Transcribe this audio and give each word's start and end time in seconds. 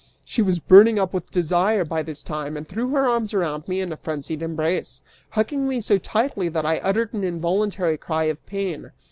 She 0.25 0.41
was 0.41 0.57
burning 0.57 0.97
up 0.97 1.13
with 1.13 1.29
desire 1.29 1.85
by 1.85 2.01
this 2.01 2.23
time, 2.23 2.57
and 2.57 2.67
threw 2.67 2.89
her 2.89 3.07
arms 3.07 3.35
around 3.35 3.67
me 3.67 3.81
in 3.81 3.91
a 3.93 3.97
frenzied 3.97 4.41
embrace, 4.41 5.03
hugging 5.29 5.67
me 5.67 5.79
so 5.79 5.99
tightly 5.99 6.49
that 6.49 6.65
I 6.65 6.79
uttered 6.79 7.13
an 7.13 7.23
involuntary 7.23 7.97
cry 7.99 8.23
of 8.23 8.43
pain. 8.47 8.93